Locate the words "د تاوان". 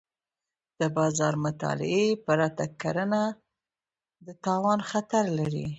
4.25-4.79